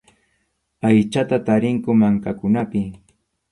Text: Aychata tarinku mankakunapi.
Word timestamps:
Aychata 0.89 1.37
tarinku 1.45 1.89
mankakunapi. 2.01 2.83